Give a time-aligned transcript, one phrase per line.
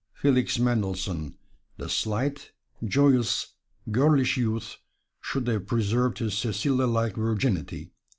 [0.15, 1.35] Felix Mendelssohn,
[1.77, 2.53] the slight,
[2.83, 3.53] joyous,
[3.91, 4.77] girlish youth,
[5.21, 7.91] should have preserved his Cecilia like virginity.